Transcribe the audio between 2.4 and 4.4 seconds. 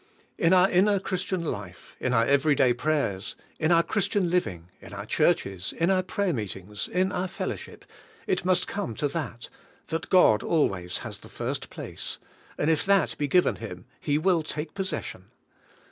day prayers, in our Christian